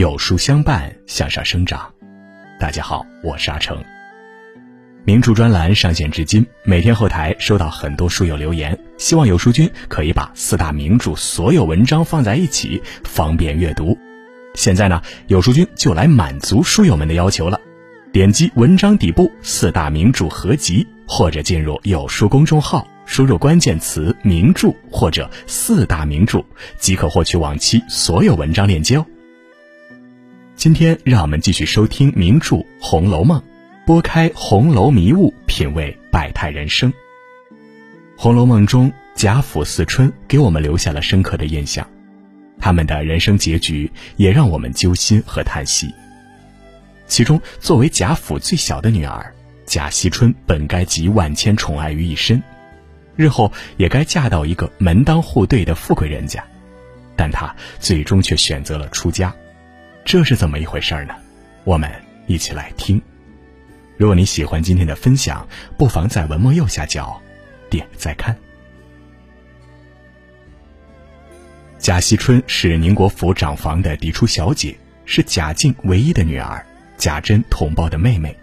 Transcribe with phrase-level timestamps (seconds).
[0.00, 1.92] 有书相伴，向上生长。
[2.58, 3.76] 大家好，我是阿成。
[5.04, 13.94] 名著专栏上线至今，每天后台收到很多书友留言，希望有书君可以把四大名著所有文章放在一起，方便阅读。
[14.54, 17.60] 现在呢，有书君就来满足书友们的要求了。
[18.10, 26.42] 点击文章底部四大名著合集，或者进入有书公众号，输入关键词“名著”或者“四大名著”，
[26.80, 29.04] 即可获取往期所有文章链接哦。
[30.60, 33.40] 今天让我们继续收听名著《红楼梦》，
[33.86, 36.92] 拨开红楼迷雾，品味百态人生。
[38.14, 41.88] 《红楼梦》中，贾府四春给我们留下了深刻的印象，
[42.58, 45.90] 他们的人生结局也让我们揪心和叹息。
[47.06, 49.32] 其中，作为贾府最小的女儿，
[49.64, 52.42] 贾惜春本该集万千宠爱于一身，
[53.16, 56.44] 日后也该嫁到一个门当户对的富贵人家，
[57.16, 59.34] 但她最终却选择了出家，
[60.10, 61.14] 这是怎么一回事呢？
[61.62, 61.88] 我们
[62.26, 63.00] 一起来听。
[63.96, 65.46] 如果你喜欢今天的分享，
[65.78, 67.22] 不妨在文末右下角
[67.70, 68.36] 点个再看。
[71.78, 76.66] 贾惜春是宁国府长房的嫡出小姐，是贾敬唯一的女儿。
[76.98, 78.36] 贾珍同胞的妹妹，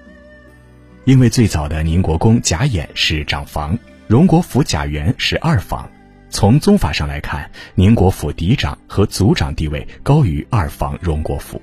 [1.04, 5.92] 因为最早的宁国公贾演是长房，荣国府贾源是二房。
[6.30, 11.62] 从宗法上来看，宁国府嫡长和族长地位高于二房荣国府。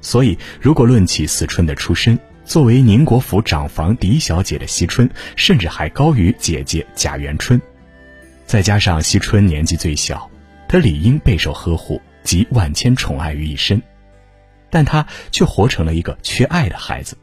[0.00, 7.60] 所以，如果论起思春的出身，作为宁国府长房嫡小姐的惜春，甚至还高于姐姐贾元春。
[8.46, 10.30] 再加上惜春年纪最小，
[10.68, 13.80] 她理应备受呵护，集万千宠爱于一身。
[14.68, 17.14] 但他却活成了一个缺爱的孩子。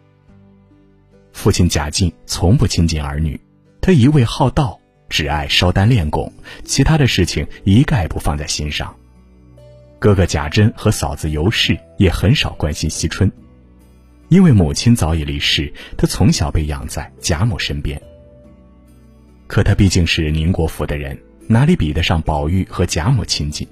[1.33, 3.41] 父亲贾敬从不亲近儿女，
[3.81, 4.78] 他一味好道，
[5.09, 6.31] 只爱烧丹练功，
[6.63, 8.95] 其他的事情一概不放在心上。
[9.97, 13.29] 哥哥贾珍和嫂子尤氏也很少关心惜春，
[14.29, 18.01] 因为母亲早已离世，他从小被养在贾母身边。
[19.47, 23.67] 可他毕竟是宁国府的人，哪里比得上宝玉和贾母亲近？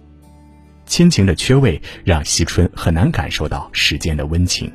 [0.85, 4.72] 亲情的缺位让惜春很难感受到世间的温情，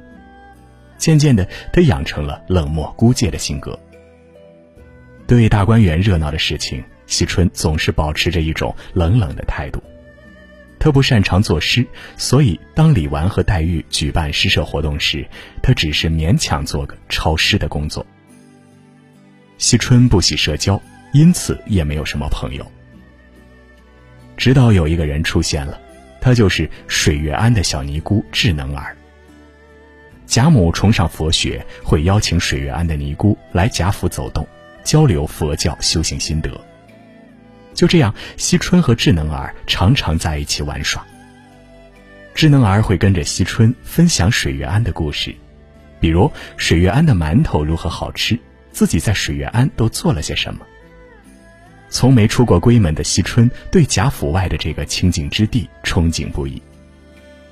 [0.97, 3.79] 渐渐的，他养成了冷漠孤介的性格。
[5.27, 9.83] 对大观园热闹的事情，惜春总是保持着一种冷冷的态度。
[10.79, 15.27] 他不擅长作诗，所以当李纨和黛玉举办诗社活动时，
[15.63, 18.05] 他只是勉强做个抄诗的工作。
[19.59, 20.81] 惜春不喜社交，
[21.13, 22.67] 因此也没有什么朋友。
[24.37, 25.79] 直到有一个人出现了。
[26.25, 28.97] 他就是水月庵的小尼姑智能儿。
[30.25, 34.47] 贾母崇尚佛学，会邀请水月庵的尼姑来贾府走动，
[34.85, 36.51] 交流佛教修行心得。
[37.75, 41.05] 就这样，惜春和智能儿常常在一起玩耍。
[42.35, 45.35] 智能儿会跟着惜春分享水月庵的故事，
[46.01, 48.39] 比如水月庵的馒头如何好吃，
[48.71, 50.61] 自己在水月庵都做了些什么。
[51.89, 56.57] 从没出过闺门的惜春，对贾府外的这个清净之地憧憬不已。《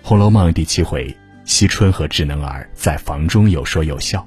[0.03, 1.15] 红楼梦》第七回，
[1.45, 4.27] 惜春和智能儿在房中有说有笑。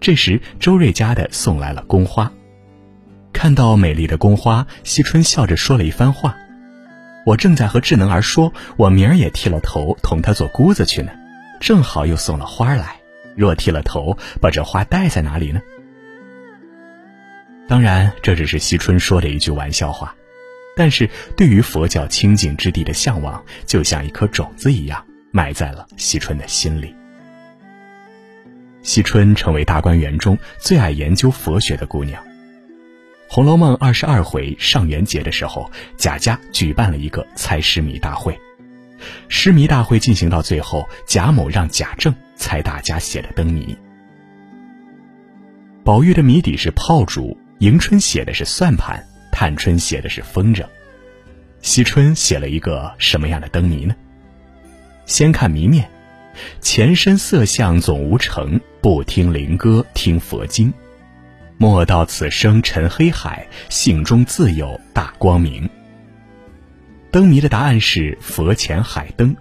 [0.00, 2.32] 这时，周瑞家的送来了宫花，
[3.32, 6.36] 看到美丽的宫花，惜春笑着说了一番话
[7.26, 11.10] ：“我正在和智能儿说，我明儿也剃了头，同他做姑子去呢，
[11.60, 12.96] 正好又送了花来。
[13.36, 15.60] 若剃了头，把这花戴在哪里呢？”
[17.68, 20.14] 当然，这只是惜春说的一句玩笑话，
[20.76, 26.94] 但是对于佛教清净之地的向往，就像一颗种子一样，埋在了惜春的心里。
[28.88, 32.24] 惜春成为大观园中最爱研究佛学的姑娘。
[33.28, 38.34] 《红楼梦》二十二回上元节的时候，贾家举办了一个猜诗谜大会。
[39.28, 43.76] 诗谜大会进行到最后，贾母让贾政猜大家写的灯谜。
[45.84, 47.38] 宝玉的谜底是炮竹。
[47.58, 50.64] 迎春写的是算盘，探春写的是风筝，
[51.60, 53.94] 惜春写了一个什么样的灯谜呢？
[55.04, 55.90] 先看谜面：
[56.60, 60.72] 前身色相总无成，不听灵歌听佛经。
[61.56, 65.68] 莫道此生沉黑海，性中自有大光明。
[67.10, 69.36] 灯谜的答案是佛前海灯。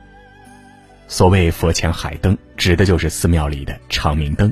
[1.08, 4.52] 所谓佛前海灯，指的就是寺庙里的长明灯。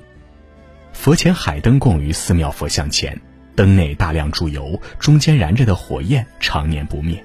[0.94, 3.20] 佛前海灯供于寺庙佛像前。
[3.56, 7.24] 灯内大量注油，中间燃着的火焰常年不灭。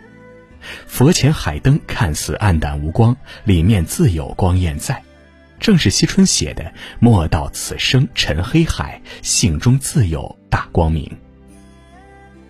[0.86, 5.02] 佛前海灯看似暗淡无光，里面自有光焰在。
[5.60, 11.08] 正是惜春写的“莫道此生沉黑海，性中自有大光明”。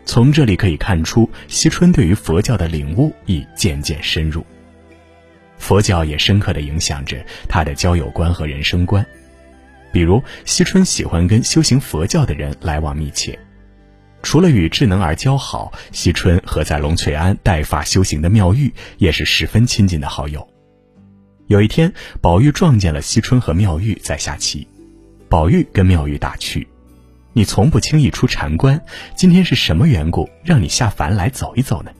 [0.06, 4.46] 从这里可以看出，惜春对于佛教的领悟已渐渐深入。
[5.58, 9.04] 佛教也深刻的影响着他的交友观和人生观。
[9.92, 13.38] 比如，惜春喜欢跟修行佛教的人来往密切。
[14.22, 20.46] 除了与智能儿交好，惜春和在龙翠庵带发修行的妙玉也是十分亲近的好友。
[21.50, 24.68] 有一天，宝玉撞见了惜春和妙玉在下棋，
[25.28, 26.68] 宝玉跟妙玉打趣
[27.34, 28.80] ：“你从不轻易出禅关，
[29.16, 31.90] 今天是什么缘故让你下凡来走一走呢？”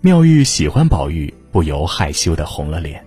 [0.00, 3.04] 妙玉喜欢宝玉，不由害羞的红了脸。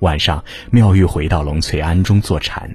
[0.00, 0.42] 晚上，
[0.72, 2.68] 妙玉回到龙翠庵中坐禅，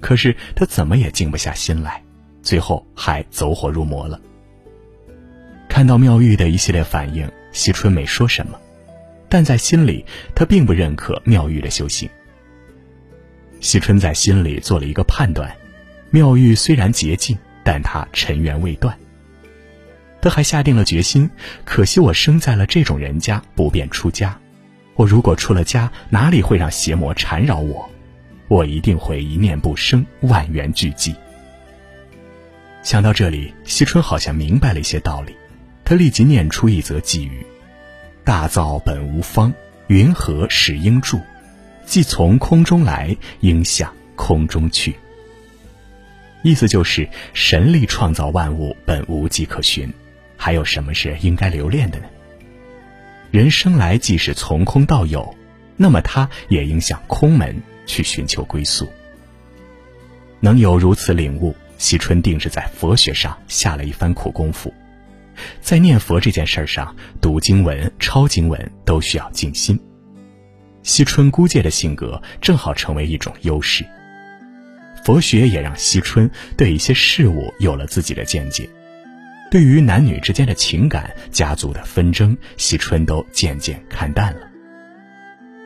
[0.00, 2.02] 可是她怎么也静不下心来。
[2.42, 4.20] 最后还走火入魔了。
[5.68, 8.58] 看到妙玉的一系列反应，惜春没说什么，
[9.28, 12.08] 但在心里，他并不认可妙玉的修行。
[13.60, 15.54] 惜春在心里做了一个判断：
[16.10, 18.96] 妙玉虽然洁净，但她尘缘未断。
[20.20, 21.30] 他还下定了决心：
[21.64, 24.36] 可惜我生在了这种人家，不便出家。
[24.94, 27.88] 我如果出了家，哪里会让邪魔缠绕我？
[28.48, 31.14] 我一定会一念不生，万缘俱寂。
[32.82, 35.34] 想到这里，惜春好像明白了一些道理，
[35.84, 37.44] 他立即念出一则寄语
[38.26, 39.54] ：“大造本无方，
[39.86, 41.20] 云何始应住？
[41.84, 44.96] 既从空中来，应向空中去。”
[46.42, 49.88] 意思就是神力创造万物本无迹可寻，
[50.36, 52.06] 还有什么是应该留恋的呢？
[53.30, 55.32] 人生来既是从空到有，
[55.76, 58.90] 那么他也应向空门去寻求归宿。
[60.40, 61.54] 能有如此领悟。
[61.78, 64.74] 惜春定是在佛学上下了一番苦功夫，
[65.60, 69.78] 在念佛这件事上，读经文、抄经文都需要静心。
[70.82, 73.84] 惜春孤介的性格正好成为一种优势。
[75.04, 78.68] 佛学也让惜春对一些事物有了自己的见解，
[79.50, 84.40] 对于男女之间的情感、家族的纷争，惜春都渐渐看淡了。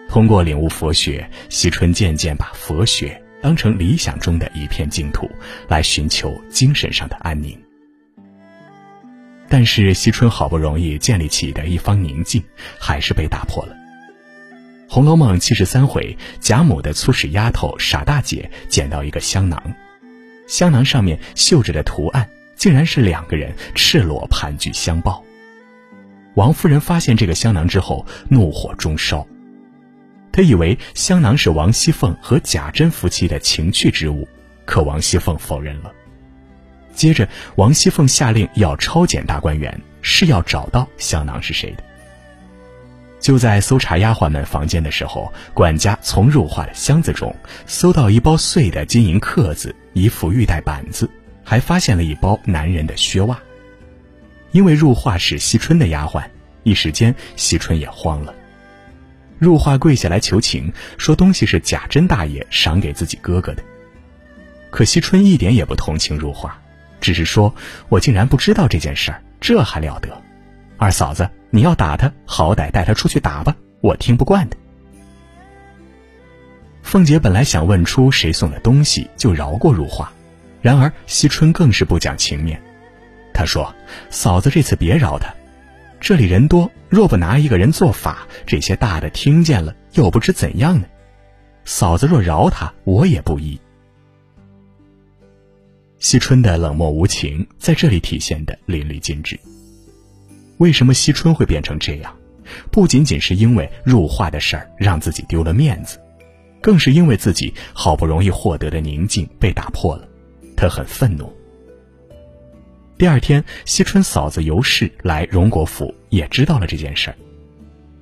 [0.09, 3.21] 通过领悟佛学，惜春渐渐把佛学。
[3.43, 5.27] 当成理想中的一片净土，
[5.67, 7.59] 来寻求精神上的安宁。
[9.51, 12.41] 但是，惜春好不容易建立起的一方宁静，
[12.79, 13.73] 还是被打破了。
[14.89, 19.61] 《红楼梦》七十三回，贾母的粗使丫头傻大姐捡到一个香囊，
[20.47, 25.21] 香囊上面绣着的图案，竟然是两个人赤裸盘踞相抱。
[26.35, 29.27] 王夫人发现这个香囊之后，怒火中烧。
[30.31, 34.29] 她以为香囊是王熙凤和贾珍夫妻的情趣之物，
[34.65, 35.93] 可王熙凤否认了。
[36.95, 41.83] 接着，王熙凤下令要抄检大观园，是要找到香囊是谁的。
[43.21, 47.35] 就在搜查丫鬟们房间的时候，管家从入画的箱子中
[47.67, 51.09] 搜到一包碎的金银刻子、一副玉带板子，
[51.45, 53.39] 还发现了一包男人的靴袜。
[54.53, 56.25] 因为入画是惜春的丫鬟，
[56.63, 58.35] 一时间惜春也慌了。
[59.39, 63.63] 入画跪下来求情，说东西是贾珍大爷赏给自己哥哥的。
[64.71, 66.59] 可惜春一点也不同情入画，
[67.01, 67.55] 只是说
[67.89, 70.09] ：“我竟然不知道这件事儿，这还了得！
[70.77, 74.57] 二嫂子，你要打他，好歹带他出去打吧，我听不惯的。”
[76.83, 80.13] 凤姐本来想问出谁送的东西，就饶过如画，
[80.61, 82.61] 然而惜春更是不讲情面，
[83.33, 83.75] 她说
[84.11, 85.33] ：“嫂子这次别饶他。”
[86.01, 90.87] 这里人多，若不拿一个人做法，这些大的听见了又不知怎样呢。
[91.67, 93.61] 嫂子若饶他，我也不依。
[96.01, 99.39] 惜春的冷漠无情在这里体现的淋漓尽致。
[100.57, 102.17] 为什么惜春会变成这样？
[102.73, 106.01] 不仅仅是因为入画的事儿让自己丢了面子，
[106.63, 110.09] 更是因为自己好不容易获得的宁静被打破了，
[110.57, 111.31] 他很愤怒。
[112.97, 117.17] 第二天，惜春嫂子尤氏来荣国府，也知道了这件事儿。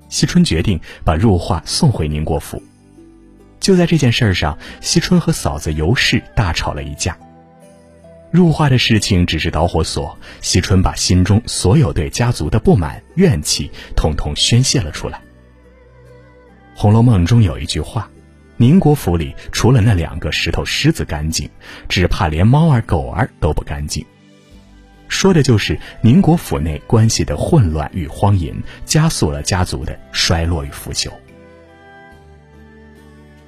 [0.08, 2.62] 惜春决定把入画送回宁国府。
[3.58, 7.18] 就在这件事上，惜春和嫂子尤氏大吵了一架。
[8.30, 15.18] 入画的事情只是导火索，惜春把心中所有对家族的不满、怨气，统统宣泄了出来。
[16.75, 18.08] 《红楼梦》中有一句话
[18.58, 21.49] ：“宁国府里除了那两个石头狮子干净，
[21.88, 24.04] 只怕连猫儿狗儿都不干净。”
[25.08, 28.54] 说的就是宁国府内关系的混乱与荒淫，
[28.85, 31.11] 加速了家族的衰落与腐朽。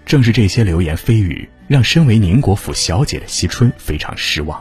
[0.06, 4.60] 正是这些流言蜚语，让身为宁国府小姐的惜春非常失望；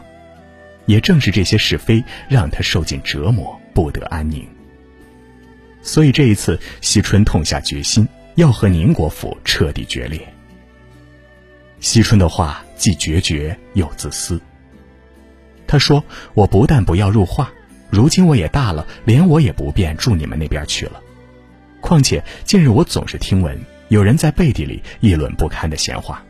[0.89, 4.43] 也正是这些是非，让他受尽折磨，不得安宁。
[5.83, 10.19] 所以这一次，惜春痛下决心，要和宁国府彻底决裂。
[11.79, 14.41] 惜春的话既决绝又自私。
[15.67, 16.03] 他说
[16.33, 17.51] ：“我不但不要入画，
[17.91, 20.99] 如今我也大了，连我也不便住你们那边去了。
[21.81, 23.55] 况且近日我总是听闻
[23.89, 26.23] 有人在背地里议论不堪的闲话，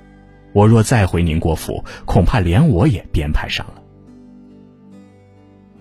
[0.52, 3.79] 我若再回宁国府，恐怕连我也编排上了。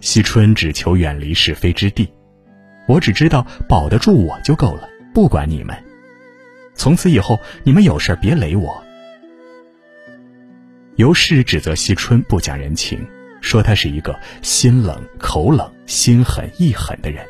[0.01, 2.09] 惜春只求远离是非之地，
[2.87, 5.77] 我只知道保得住我就够了，不管你们。
[6.75, 8.83] 从此以后，你们有事别雷我。
[10.95, 13.05] 尤氏指责惜春不讲人情，
[13.41, 17.25] 说他是一个心冷、口冷、心狠意狠的人。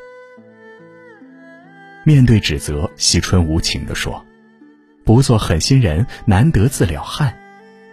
[2.05, 4.25] 面对指责，惜春无情地说
[5.05, 7.35] ：“不做狠心人，难得自了汉。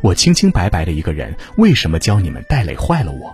[0.01, 3.33] 我清清白白的一个人，为什么教你们带累坏了我？”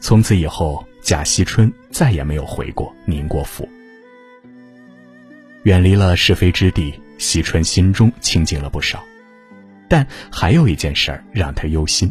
[0.00, 3.68] 从此以后，贾惜春再也没有回过宁国府。
[5.64, 9.04] 远离了是非之地，惜春心中清静了不少。
[9.88, 12.10] 但还有一件事儿让她忧心。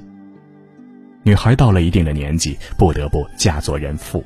[1.23, 4.23] 女孩到了一定的年纪，不得不嫁作人妇。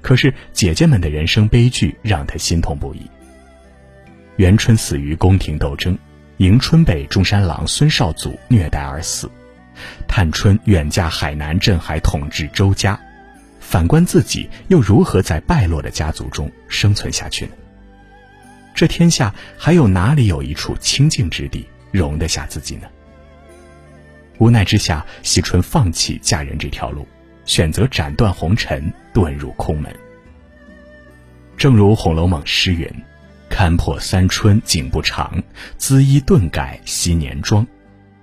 [0.00, 3.02] 可是姐姐们的人生悲剧让她心痛不已。
[4.36, 5.96] 元春死于宫廷斗争，
[6.38, 9.30] 迎春被中山狼孙绍祖虐待而死。
[10.06, 12.98] 探春远嫁海南镇海统治周家，
[13.60, 17.52] 反观自己，又如何在败落的家族中生存下去呢？
[18.74, 22.88] 这天下还有哪里有一处清净之地容得下自己呢？
[24.38, 27.06] 无奈之下，惜春放弃嫁人这条路，
[27.44, 29.94] 选择斩断红尘，遁入空门。
[31.56, 32.90] 正如《红楼梦》诗云
[33.48, 35.40] ：“看破三春景不长，
[35.78, 37.64] 缁衣顿改昔年妆。”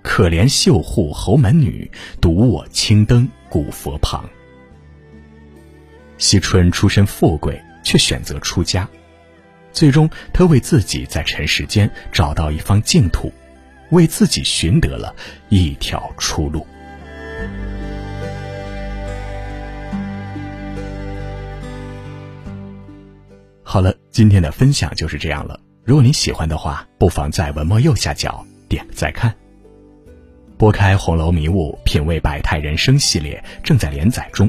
[0.02, 1.90] 可怜绣户侯门女，
[2.20, 4.28] 独我青灯古佛旁。
[6.18, 8.88] 惜春出身富贵，却选择出家，
[9.72, 13.32] 最终她为自己在尘世间找到一方净土，
[13.90, 15.14] 为自己寻得了
[15.48, 16.66] 一条出路。
[23.62, 25.60] 好了，今天的分享就是这样了。
[25.84, 29.34] 如果你喜欢的话，不妨在文末右下角点个再看。
[30.60, 34.46] 拨开红楼迷雾，品味百态人生系列正在连载中。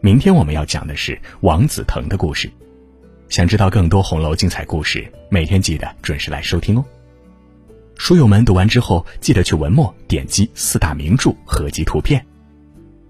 [0.00, 2.50] 明天我们要讲的是王子腾的故事。
[3.28, 6.84] 想知道更多红楼精彩故事，每天记得准时来收听哦。
[7.94, 12.26] 书友们读完之后，记得去文末点击四大名著合集图片。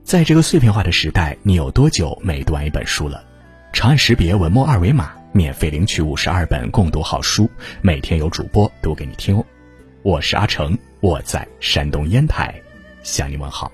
[0.03, 3.25] 在这个碎片化的时代，你有多久没读完一本书了？
[3.73, 7.49] 长按识别文末二维码，免费领取五十二本共读好书，
[7.81, 9.47] 每天有主播读给你听哦。
[10.05, 10.77] 我是阿成。
[11.01, 12.55] 我在山东烟台
[13.03, 13.73] 向你问好。